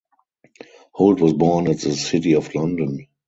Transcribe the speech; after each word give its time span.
Holt 0.93 1.19
was 1.19 1.33
born 1.33 1.67
at 1.67 1.81
the 1.81 1.91
City 1.93 2.33
of 2.33 2.55
London. 2.55 3.05